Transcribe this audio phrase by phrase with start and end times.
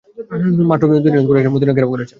[0.71, 2.09] মাত্র দু-তিন দিন হয় কুরাইশরা মদীনা ঘেরাও করেছে।